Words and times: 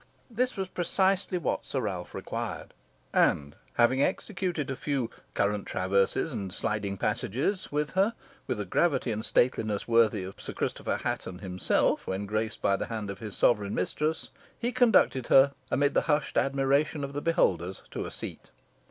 This 0.31 0.57
was 0.57 0.67
precisely 0.67 1.37
what 1.37 1.63
Sir 1.63 1.81
Ralph 1.81 2.15
required, 2.15 2.73
and 3.13 3.55
having 3.75 4.01
executed 4.01 4.71
a 4.71 4.75
few 4.75 5.11
"current 5.35 5.67
traverses 5.67 6.33
and 6.33 6.51
sliding 6.51 6.97
passages" 6.97 7.71
with 7.71 7.91
her, 7.91 8.15
with 8.47 8.59
a 8.59 8.65
gravity 8.65 9.11
and 9.11 9.23
stateliness 9.23 9.87
worthy 9.87 10.23
of 10.23 10.41
Sir 10.41 10.53
Christopher 10.53 10.97
Hatton 11.03 11.37
himself, 11.37 12.07
when 12.07 12.25
graced 12.25 12.63
by 12.63 12.75
the 12.77 12.87
hand 12.87 13.11
of 13.11 13.19
his 13.19 13.37
sovereign 13.37 13.75
mistress, 13.75 14.31
he 14.57 14.71
conducted 14.71 15.27
her, 15.27 15.53
amid 15.69 15.93
the 15.93 16.01
hushed 16.09 16.35
admiration 16.35 17.03
of 17.03 17.13
the 17.13 17.21
beholders, 17.21 17.83
to 17.91 18.03
a 18.03 18.09
seat. 18.09 18.49